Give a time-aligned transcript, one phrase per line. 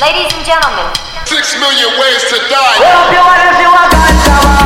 [0.00, 0.92] Ladies and gentlemen,
[1.24, 4.65] six million ways to die.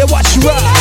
[0.00, 0.79] Yeah, watch you up.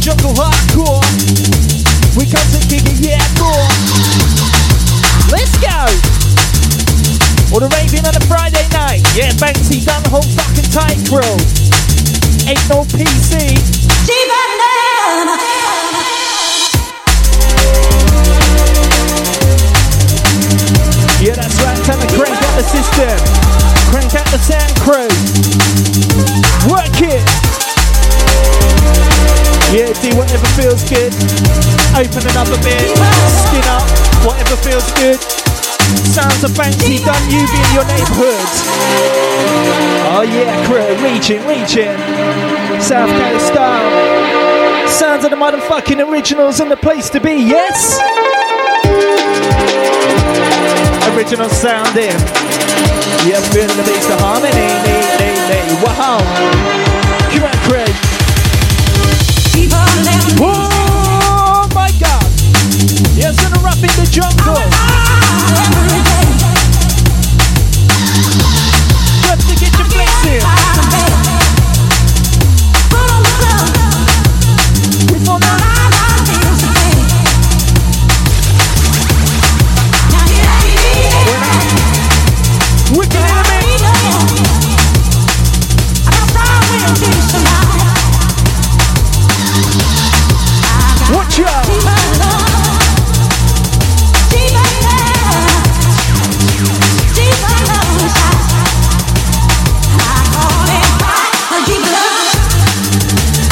[0.00, 1.04] Jungle hardcore.
[2.18, 3.70] We come to kick it, yeah, more.
[5.30, 5.86] Let's go!
[7.54, 9.06] The raving on a Friday night.
[9.14, 9.30] Yeah,
[9.84, 11.36] done the whole fucking tight crew.
[12.50, 13.54] Ain't no PC.
[21.22, 21.78] Yeah, that's right.
[22.16, 23.18] Crank out the system.
[23.92, 25.06] Crank out the sound crew.
[26.72, 27.29] Work it.
[29.70, 31.14] Yeah, do whatever feels good.
[31.94, 32.90] Open it up a bit.
[33.46, 33.86] Skin up.
[34.26, 35.20] Whatever feels good.
[36.10, 38.50] Sounds of Banksy done you be in your neighborhood.
[40.10, 40.82] Oh yeah, crew.
[41.06, 41.94] Reaching, reaching.
[42.82, 44.88] South Coast style.
[44.88, 48.00] Sounds of the motherfucking originals and the place to be, yes?
[51.14, 52.18] Original sounding.
[53.22, 54.50] Yeah, feeling the bass, the harmony.
[54.50, 55.82] Nee, nee, nee.
[55.84, 56.18] Wow.
[57.30, 58.09] Come on, Craig.
[60.38, 62.24] Oh my god!
[63.16, 64.89] Yes, in a rap in the jungle.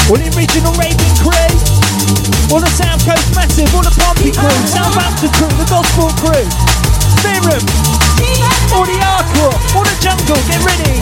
[0.09, 1.37] all the original raving crew,
[2.49, 6.45] all the South Coast Massive, all the Pompey crew, Southampton crew, the Gosport crew,
[7.21, 7.61] Mirum,
[8.73, 10.97] all the hardcore, all the jungle, get ready.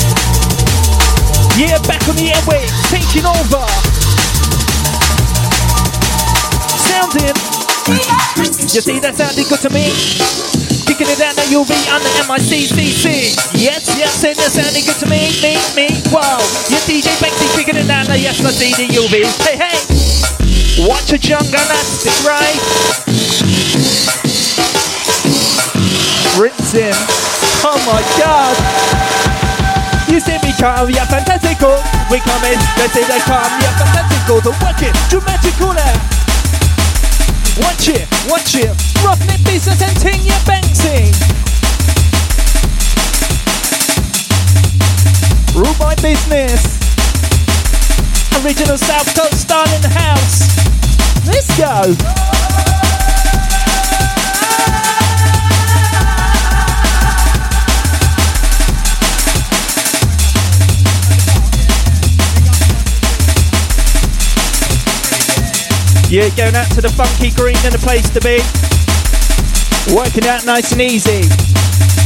[1.55, 3.62] Yeah, back on the airwaves, taking over.
[6.82, 7.37] Sounding.
[8.75, 10.66] You see that sounding good to me?
[10.96, 13.37] Kicking it down the UV on the MICCC.
[13.52, 15.93] Yes, yes, and that sounding good to me, me, me.
[16.08, 16.40] Wow,
[16.72, 19.28] your DJ Banksy kicking it down the yes, the UV.
[19.44, 19.76] Hey, hey,
[20.88, 22.56] watch a jungle, that's it, right?
[26.40, 26.96] Rinsing.
[27.60, 28.56] Oh my god.
[30.08, 31.76] You see me come, yeah, fantastical.
[32.08, 34.40] We come in, they say they come, yeah, fantastical.
[34.40, 35.76] So watch it, dramatical
[37.58, 38.69] Watch it, watch it.
[39.03, 41.08] Roughneck business and ting your Banksy.
[45.55, 46.76] Rule my business.
[48.44, 50.47] Original South Coast style in the house.
[51.26, 52.36] Let's go.
[66.17, 68.41] Yeah, going out to the funky green and the place to be.
[69.93, 71.29] Working out nice and easy.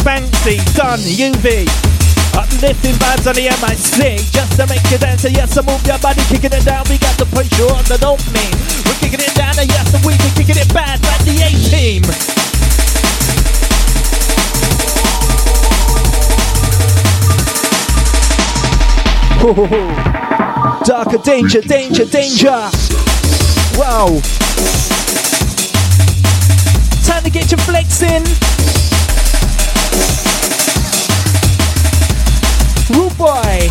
[0.02, 1.70] Fancy, done, UV.
[2.34, 5.22] Uplifting vibes on the MIC just to make you dance.
[5.22, 6.90] And yes, I move your body, kicking it down.
[6.90, 8.50] We got push you on the dopamine.
[8.82, 12.02] We're kicking it down, and yes, we can kicking it bad like the A team.
[20.82, 22.99] Darker danger, danger, danger.
[23.80, 24.20] Wow.
[27.02, 28.22] Time to get your flex in.
[32.94, 33.70] Rude boy.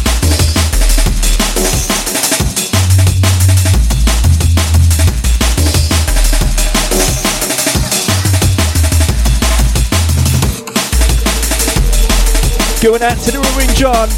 [12.81, 14.09] Going out to the Ruin John.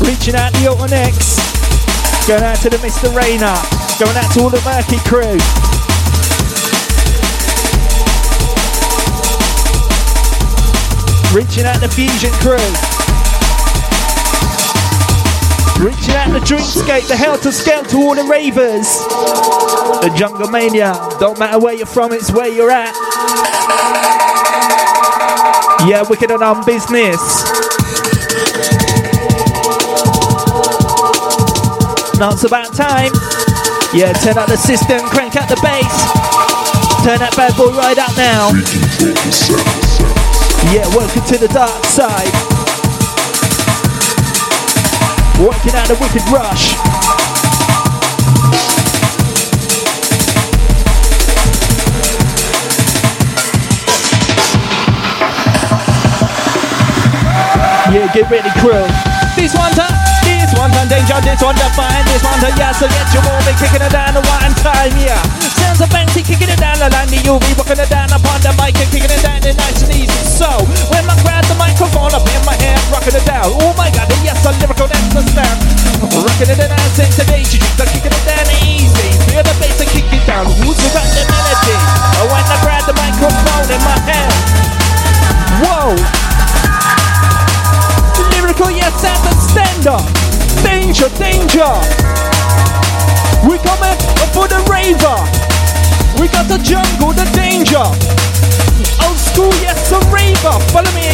[0.00, 2.26] Reaching out to the Alton X.
[2.26, 3.14] Going out to the Mr.
[3.14, 3.85] Rayner.
[3.98, 5.40] Going out to all the Murky crew.
[11.34, 12.56] Reaching out the Fusion crew.
[15.82, 18.86] Reaching out the Dreamscape, the Helter Skelter to all the ravers.
[20.02, 20.92] The Jungle Mania.
[21.18, 22.92] Don't matter where you're from, it's where you're at.
[25.88, 27.44] Yeah, wicked and on business.
[32.18, 33.12] Now it's about time.
[33.96, 35.88] Yeah, turn up the system, crank up the bass.
[37.00, 38.52] Turn that bad boy right up now.
[40.68, 42.28] Yeah, welcome to the dark side.
[45.40, 46.76] Working out the wicked rush.
[57.88, 58.84] Yeah, get ready, crew.
[59.40, 59.95] This one's up.
[61.06, 64.10] Danger, this one's a fine, this a yes, so get your movie kicking it down
[64.10, 65.22] the one time, yeah.
[65.54, 68.50] Sounds of Banksy kicking it down the line, the UV walking it down upon the
[68.58, 70.10] mic and kicking it down the nice and easy.
[70.26, 70.50] So,
[70.90, 74.10] when I grab the microphone up in my hand, rocking it down, oh my god,
[74.26, 75.58] yes, a lyrical, that's the sound.
[76.26, 79.06] Rocking it down, so kicking it down easy.
[79.30, 81.95] Feel the bass and kick it down, who's got the melody?
[96.36, 97.80] Got the jungle, the danger.
[99.08, 100.52] Old school, yes, a raver.
[100.68, 101.08] Follow me.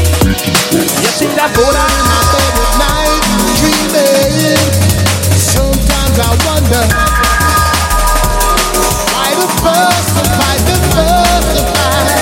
[0.75, 1.79] You see that border?
[1.79, 3.23] my bed at night,
[3.55, 4.59] dreaming.
[5.39, 6.83] Sometimes I wonder
[9.15, 12.19] why the first to fight, the first to fight.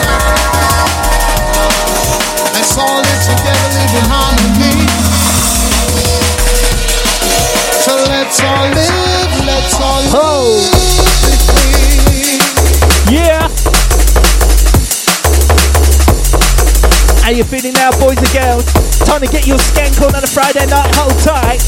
[2.52, 4.76] Let's all live together, live in harmony.
[7.80, 10.79] So let's all live, let's all Oh.
[17.30, 18.66] How you feeling now, boys and girls?
[19.06, 20.90] Time to get your skank on on a Friday night.
[20.98, 21.62] Hold tight.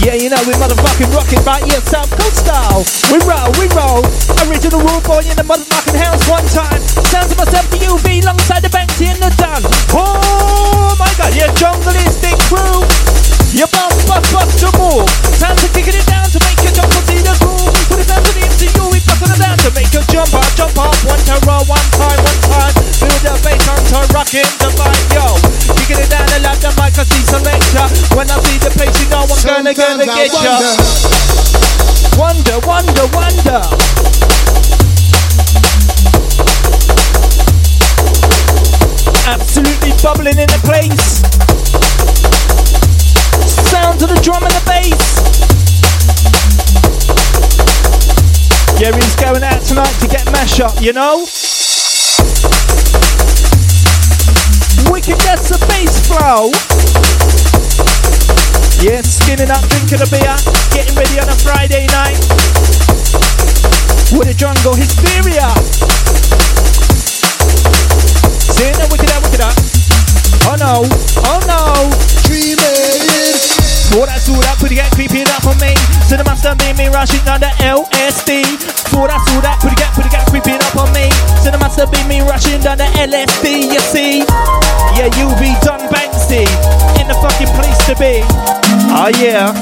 [0.00, 2.80] Yeah, you know we motherfucking rocking right here, South Coast style.
[3.12, 4.00] We roll, we roll.
[4.48, 6.80] Original rude boy in the motherfucking house one time.
[7.12, 9.60] Sounds of myself, the UV, alongside the Banksy and the Dun.
[9.92, 12.80] Oh my god, yeah, jungleistic crew.
[13.52, 15.04] You bust, bust, bust your move.
[15.36, 17.76] Time to kick it down to make your jungle see the groove.
[17.92, 20.48] Put it down to the MCU, we bustin' it down to make you jump up,
[20.56, 20.96] jump up.
[21.04, 21.75] One time, roll, one
[24.16, 25.28] rocking the mic, yo.
[25.76, 27.84] Kicking it down and left the mic, cause she's a lecture.
[28.16, 30.56] When I see the place, you know I'm Sometimes gonna, gonna get ya.
[32.16, 33.60] Wonder, wonder, wonder.
[39.28, 41.20] Absolutely bubbling in the place.
[43.68, 45.04] Sound to the drum and the bass.
[48.80, 51.26] Yeah, he's going out tonight to get mash up, you know?
[56.26, 56.50] Flow.
[58.82, 60.34] Yeah, skinning up, drinking a beer,
[60.74, 62.18] getting ready on a Friday night.
[64.10, 65.46] With a jungle hysteria.
[68.58, 69.54] Seeing the wicked out, wicked out.
[70.50, 70.74] Oh no,
[71.30, 71.62] oh no.
[72.26, 73.06] Dreaming.
[73.94, 75.72] For that saw that pretty get creeping up on me.
[76.26, 78.42] Master made me rushing on the LSD.
[78.90, 81.06] For that saw that pretty get pretty get creeping up on me.
[81.46, 83.70] Master made me rushing down the LSD.
[83.72, 84.26] You see,
[84.96, 86.46] yeah, you be done Banksy
[86.98, 88.22] in the fucking place to be.
[88.92, 89.52] Oh yeah.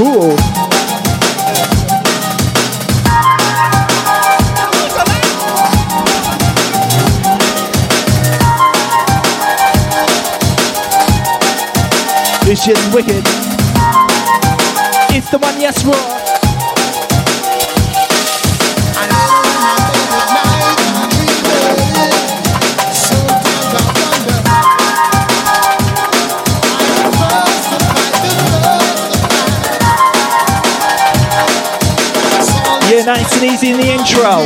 [0.00, 0.36] Ooh.
[12.46, 13.22] This shit's wicked.
[15.10, 16.27] It's the one, yes, raw.
[33.08, 34.44] Nice and easy in the intro.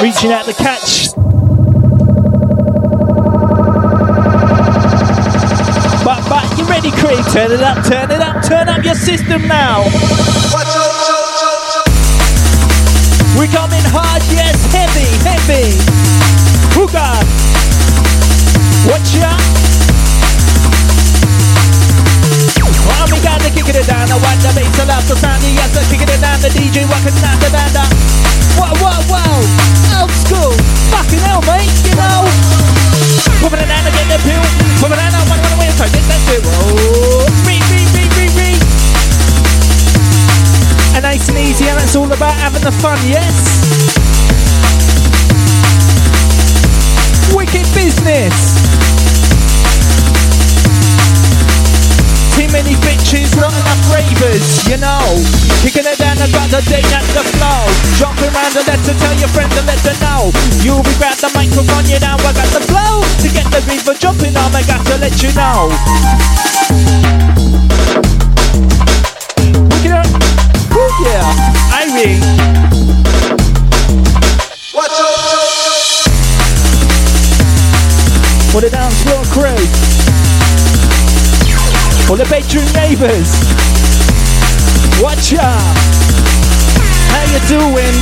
[0.00, 1.12] Reaching out the catch.
[6.04, 7.18] But, but, you ready, Craig?
[7.32, 9.82] Turn it up, turn it up, turn up your system now.
[13.36, 15.74] We're coming hard, yes, heavy, heavy.
[16.92, 17.24] Got?
[18.86, 19.63] Watch ya.
[23.54, 24.10] Kicking it down.
[24.10, 25.42] I want the bass, love the sound.
[25.46, 26.38] Yes, I'm kicking it down.
[26.42, 27.78] The DJ walking down the band.
[28.58, 30.02] Whoa, whoa, whoa.
[30.02, 30.52] Old school.
[30.90, 31.70] Fucking hell, mate.
[31.86, 32.23] You know.
[56.54, 57.66] It down, I got the day at the flow.
[57.98, 60.30] Jump around and let her tell your friend and let her know.
[60.62, 62.14] You'll be grab the microphone, you know.
[62.14, 64.54] I got the flow to get the river jumping on.
[64.54, 65.72] I got to let you know.
[69.66, 70.06] Look it up.
[70.70, 71.26] Woo, yeah.
[71.74, 72.22] Irene.
[78.52, 79.58] For the dance floor crew.
[82.06, 83.34] For the bedroom neighbours.
[85.02, 86.23] Watch out.
[87.14, 87.96] How you doing?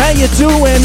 [0.00, 0.80] How you doing?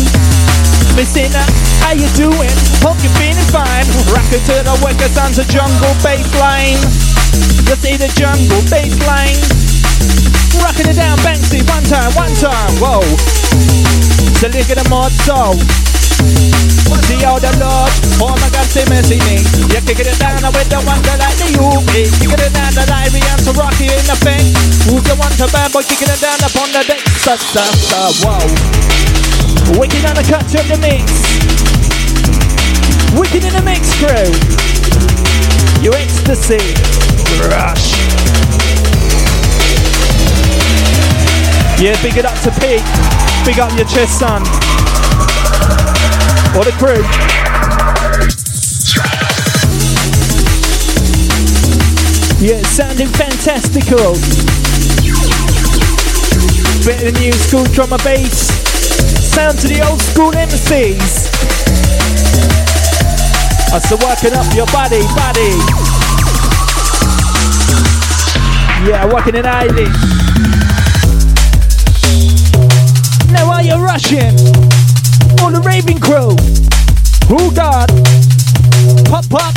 [1.00, 1.40] Messina,
[1.80, 2.52] how you doing?
[2.84, 3.88] Hope you're feeling fine.
[4.12, 6.76] Rock it to the workers on the jungle baseline.
[7.72, 9.40] Let's see the jungle baseline.
[10.60, 13.00] Rocking it down, Banksy, one time, one time, whoa.
[14.44, 15.56] So look at the mod soul.
[17.22, 17.92] See all the Lord,
[18.24, 19.44] oh my God, see me, see me.
[19.68, 21.92] You're kicking it down with the one that like the UP.
[21.92, 24.48] Kicking it down the Lyrian to Rocky in the thing.
[24.88, 27.04] Who's the one to bad boy kicking it down upon the deck?
[27.20, 28.40] Sa, sa, sa, whoa.
[29.78, 31.04] Wicked on the cut of the mix.
[33.14, 34.32] Wicked in the mix crew.
[35.84, 36.64] You ecstasy.
[37.54, 38.00] Rush.
[41.78, 42.88] Yeah, big it up to Pete.
[43.44, 44.71] Big up your chest, son.
[46.54, 47.02] Or the crew.
[52.46, 54.16] Yeah, it's sounding fantastical.
[56.84, 58.52] Bit of the new school drum and bass.
[59.32, 61.32] Sound to the old school MCs.
[63.72, 65.56] That's the working up your body, body.
[68.90, 69.88] Yeah, working it early.
[73.32, 74.81] Now are you rushing?
[75.42, 76.38] All the raving crew.
[77.26, 77.90] Who got?
[79.10, 79.54] Pop, pop.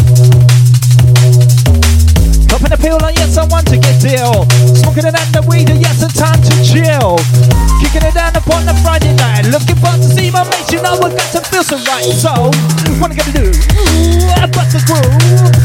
[2.49, 4.49] Popping a pill, like yes, I want to get ill.
[4.81, 7.21] Smoking it under weed, yes, it's time to chill.
[7.85, 9.45] Kicking it down upon a Friday night.
[9.53, 12.09] Looking forward to see my mates, you know I got to feel so right.
[12.09, 12.33] So,
[13.03, 13.51] what I gotta do?
[14.41, 15.05] I bust the groove.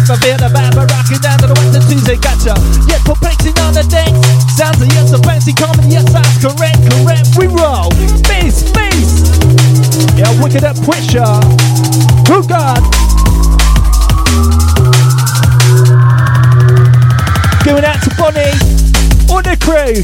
[0.09, 2.57] I feel the vibe, rocking down to the Wednesday, Tuesday, gotcha.
[2.89, 4.19] Yes, perplexing on the decks.
[4.57, 5.95] Sounds of yes, a fancy comedy,
[10.89, 11.39] Quisha.
[12.27, 12.81] Who God?
[17.63, 18.57] Going out to Bonnie.
[19.29, 20.01] On the crew.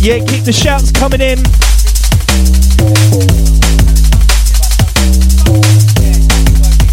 [0.00, 1.38] Yeah, keep the shouts coming in.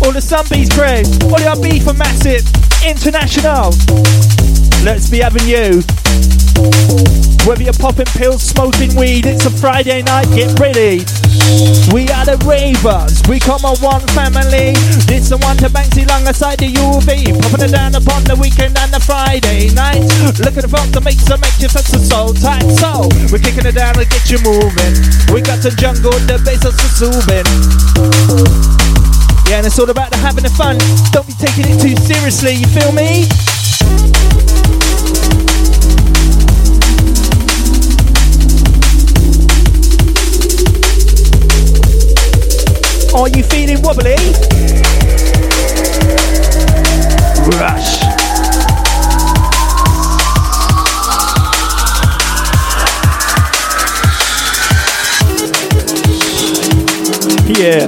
[0.02, 1.04] All the Sunbees crew.
[1.04, 2.42] the RB for Massive
[2.84, 3.70] International.
[4.84, 5.84] Let's be having you.
[7.48, 11.06] Whether you're popping pills, smoking weed, it's a Friday night, get ready.
[11.94, 14.78] We are the ravers, we come a one family.
[15.10, 17.34] This the one to Banksy alongside the UV.
[17.42, 20.06] Popping it down upon the weekend and the Friday night.
[20.40, 22.66] Looking front to make some make your sense so tight.
[22.78, 24.96] So we're kicking it down to get you moving.
[25.34, 27.48] We got the jungle, the bass is soothing.
[29.50, 30.78] Yeah, and it's all about the having the fun.
[31.12, 33.26] Don't be taking it too seriously, you feel me?
[43.12, 44.16] Are you feeling wobbly?
[47.58, 48.04] Rush.
[57.58, 57.86] Yeah.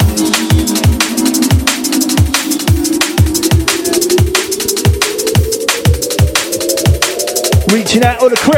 [7.71, 8.51] Reaching out all the crew,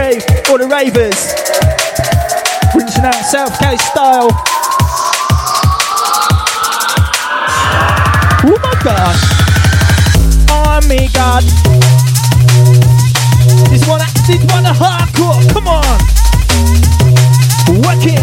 [0.50, 1.34] all the ravers.
[2.74, 4.62] Reaching out South Coast style.
[8.83, 9.23] Gosh.
[10.51, 11.43] Oh my god.
[13.71, 15.39] This one, this one hardcore.
[15.55, 15.87] Come on.
[17.79, 18.19] Working.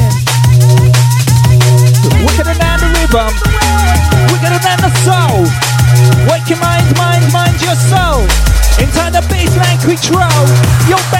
[2.20, 3.32] Working around the rhythm.
[4.28, 5.48] Working around the soul.
[6.28, 8.28] Wake your mind, mind, mind your soul.
[8.76, 10.44] Inside the baseline control.
[10.88, 11.19] Yo, bouncing,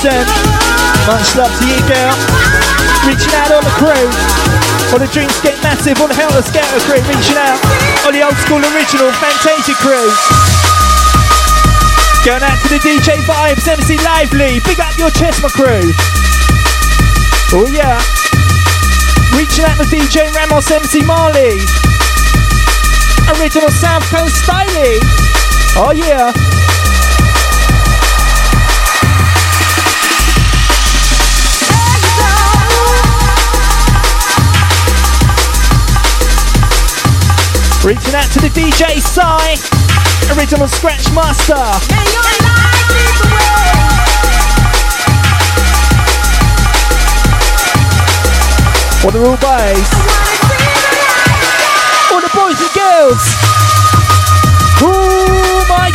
[0.00, 0.24] 100%.
[1.12, 2.16] Much love to you, girl.
[3.04, 4.08] Reaching out on the crew.
[4.92, 6.00] All the Dreamscape massive.
[6.00, 7.60] on the Helter Skelter crew reaching out.
[8.08, 10.08] on the old school original Fantasia crew.
[12.24, 14.64] Going out to the DJ Vibes, MC Lively.
[14.64, 15.84] Big up your chest, my crew.
[17.52, 18.00] Oh, yeah.
[19.36, 21.60] Reaching out to DJ Ramos, MC Marley.
[23.36, 25.00] Original South Coast styling.
[25.76, 26.32] Oh, yeah.
[37.82, 39.56] Reaching out to the DJ Sai,
[40.36, 41.54] original Scratch Master.
[49.02, 49.90] All the rule boys.
[52.12, 53.24] All the boys and girls.
[54.82, 55.89] Oh my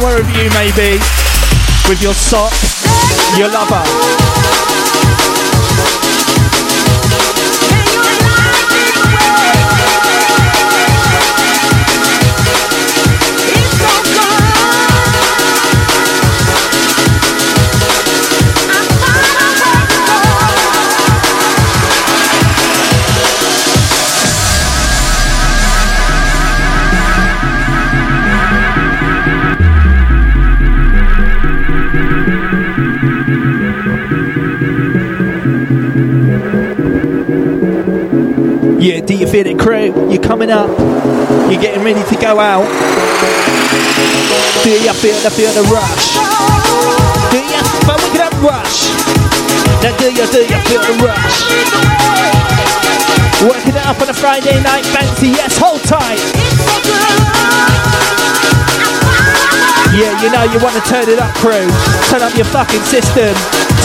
[0.00, 0.98] wherever you may be,
[1.88, 2.52] with your sock,
[3.38, 4.85] your lover.
[38.76, 39.88] Yeah, do you feel it, crew?
[40.12, 40.68] You're coming up.
[41.48, 42.68] You're getting ready to go out.
[44.60, 46.20] Do you feel the feel the rush?
[47.32, 47.62] Do you?
[47.88, 48.92] But we can rush.
[49.80, 51.36] Now do you do you feel the rush?
[53.48, 55.32] Working it up on a Friday night fancy.
[55.32, 56.20] Yes, hold tight.
[59.96, 61.64] Yeah, you know you want to turn it up, crew.
[62.12, 63.32] Turn up your fucking system.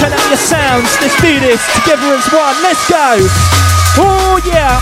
[0.04, 0.92] Turn up your sounds.
[1.00, 2.60] Let's do this together as one.
[2.60, 3.71] Let's go.
[3.98, 4.82] Oh yeah.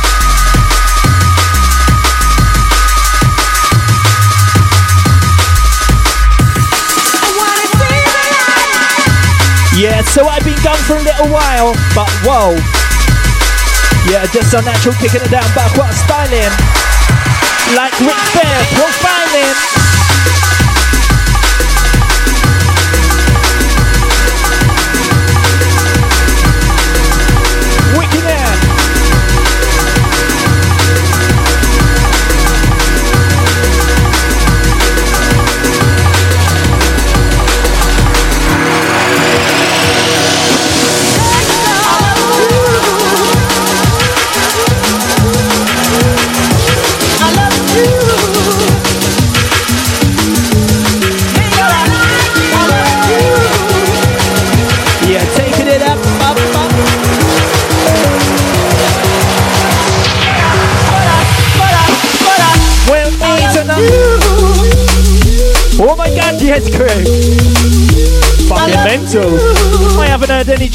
[9.79, 12.51] Yeah, so I've been gone for a little while, but whoa.
[14.11, 16.51] Yeah, just unnatural kicking it down, but what styling?
[17.75, 19.78] Like Ric Flair, profiling.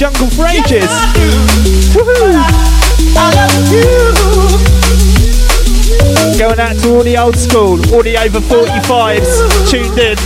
[0.05, 0.85] Jungle for ages.
[6.39, 10.19] Going out to all the old school, all the over 45s tuned in.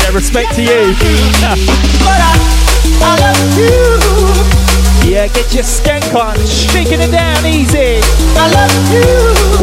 [0.00, 0.94] Yeah, respect to you.
[5.02, 8.00] Yeah, get your skank on, shaking it down easy.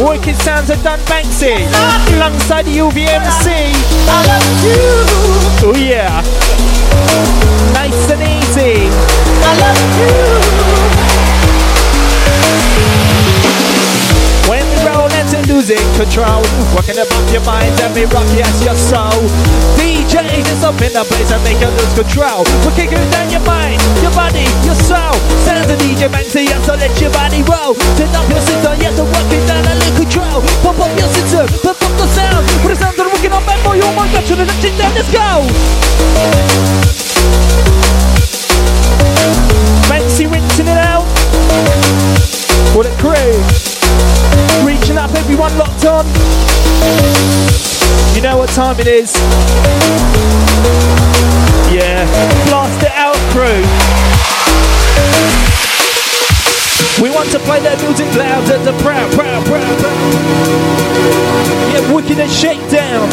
[0.03, 1.55] Wicked sounds of Dun Banksy,
[2.17, 3.71] alongside the UVMC.
[5.63, 6.21] Oh yeah,
[15.97, 16.45] control,
[16.77, 19.25] working above your mind and me rocky as your soul.
[19.73, 22.45] DJ is up in the place and make you lose control.
[22.61, 25.17] We're kicking down your mind, your body, your soul.
[25.41, 27.73] Sounds of DJ Banksy, yeah, so let your body roll.
[27.97, 30.45] Turn up your system, yeah, so working down a little control.
[30.61, 32.45] Pump up your system, pump up the sound.
[32.61, 35.25] With the sound that working on bad boy, oh my let it down, let's go.
[45.39, 46.05] Everyone locked on.
[48.15, 49.13] You know what time it is.
[51.71, 52.05] Yeah,
[52.47, 53.61] blast it out, crew.
[57.03, 60.13] We want to play that music loud at the proud, proud, proud, proud.
[61.71, 63.07] Yeah, wicked and shakedown.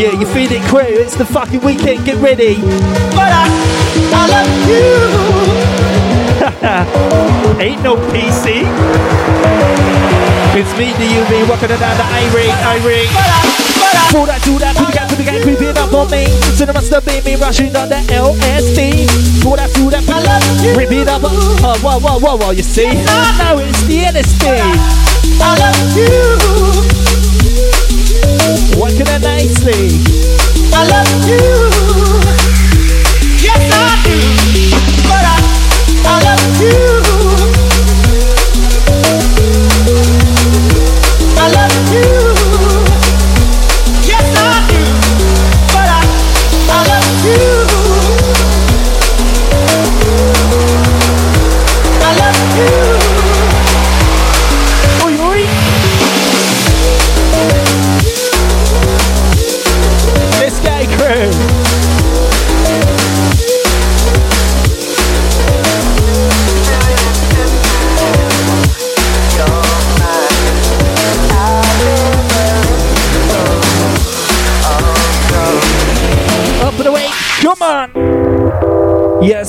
[0.00, 0.80] Yeah, you feel it, crew.
[0.80, 2.06] It's the fucking weekend.
[2.06, 2.56] Get ready.
[3.10, 3.50] but i
[7.60, 8.64] Ain't no PC.
[10.56, 13.69] It's me, the UV, walking down the I ring, I ring.
[14.10, 16.26] Pull that, do that, put the gap, put the gap, creeping up on me.
[16.58, 17.06] There must have
[17.40, 19.06] rushing on the LSD.
[19.42, 20.42] Pull that, do that, put that,
[20.76, 21.22] rip it up.
[21.24, 22.92] Oh, whoa, whoa, whoa, whoa, you see?
[23.04, 24.60] Now it's the LSD.
[25.42, 27.00] I love you.
[28.80, 30.20] Working it nicely.
[41.90, 42.29] Oi,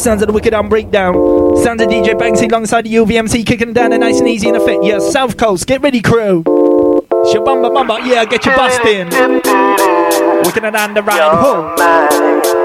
[0.01, 1.13] sounds of the Wicked on Breakdown.
[1.57, 4.83] Sounds of DJ Banksy alongside the UVMC kicking down and nice and easy in effect.
[4.83, 6.43] Yeah, South Coast, get ready, crew.
[7.31, 9.07] Shabamba bamba, yeah, get your bust in.
[10.43, 11.77] Wicked and on the ride home.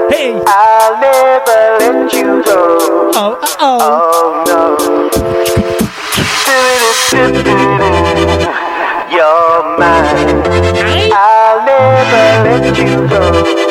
[0.09, 0.41] Hey!
[0.47, 3.11] I'll never let you go.
[3.13, 3.77] Oh, uh oh.
[4.09, 4.77] Oh no.
[9.11, 10.76] You're mine.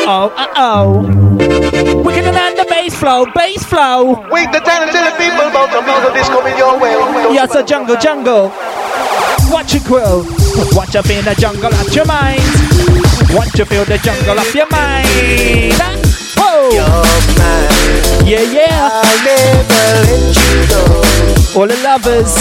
[0.08, 2.02] Oh, uh oh.
[2.02, 4.26] Wicked and on the bass flow, bass flow.
[4.30, 6.92] Wait the time tell the people about the melodies coming your way.
[7.34, 8.52] Yes, a jungle, jungle.
[9.50, 10.24] Watch your crew.
[10.76, 12.42] Watch up in the jungle at your mind.
[13.34, 15.06] Want to feel the jungle of your mind.
[16.38, 16.70] Oh,
[18.24, 19.02] You're yeah, yeah.
[19.02, 21.60] I'll never let you go.
[21.60, 22.34] All the lovers.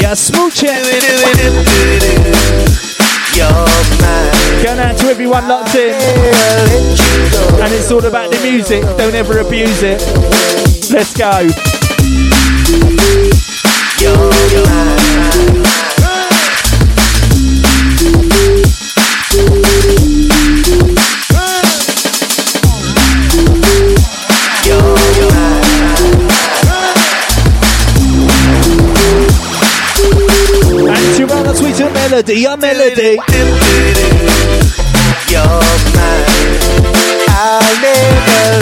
[0.00, 0.82] Yeah, smooching.
[3.36, 5.92] Going out to everyone locked in.
[7.60, 8.82] And it's all about the music.
[8.96, 10.00] Don't ever abuse it.
[10.92, 11.48] Let's go.
[31.76, 33.18] The sweet melody, a melody.
[35.30, 35.44] You're
[35.94, 36.24] mine.
[37.28, 38.53] I'll never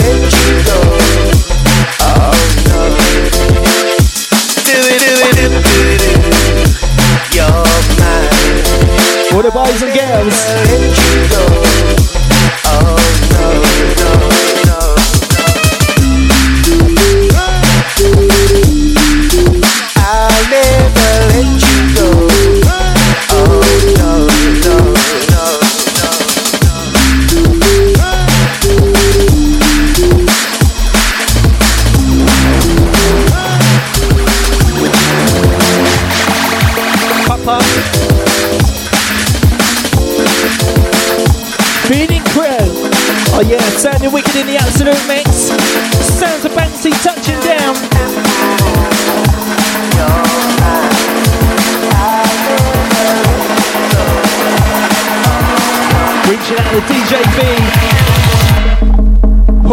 [56.43, 57.41] Out to DJ B.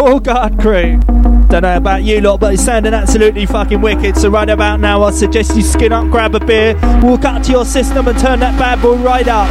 [0.00, 1.00] Oh God, crew.
[1.48, 4.16] Don't know about you lot, but it's sounding absolutely fucking wicked.
[4.16, 7.50] So right about now, I suggest you skin up, grab a beer, walk up to
[7.50, 9.50] your system and turn that bad boy right up.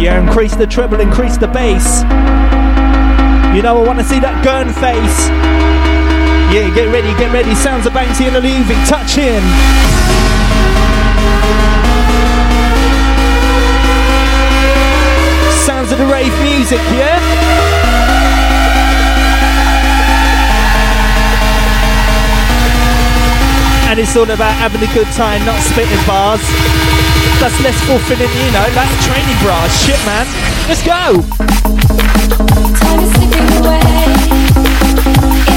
[0.00, 2.00] Yeah, increase the treble, increase the bass.
[3.54, 5.28] You know I want to see that gun face.
[6.54, 7.54] Yeah, get ready, get ready.
[7.54, 9.42] Sounds of Banksy and Olivi, touch in.
[15.90, 17.18] Sounds of the rave music, yeah?
[23.90, 26.40] And it's all about having a good time, not spitting bars.
[27.40, 29.84] That's less fulfilling, you know, that's training bras.
[29.84, 30.26] Shit, man.
[30.68, 31.22] Let's go.
[32.78, 33.80] Time is slipping away.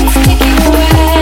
[0.02, 1.13] It's ticking away.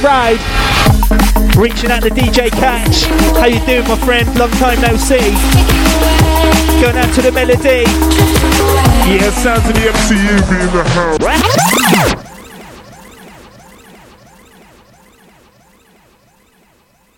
[0.00, 1.56] inside the ride.
[1.56, 3.04] Reaching out to DJ Catch.
[3.38, 4.26] How you doing, my friend?
[4.38, 5.18] Long time no see.
[6.80, 7.84] Going out to the melody.
[9.08, 12.19] Yeah, sounds of the MCU being the house.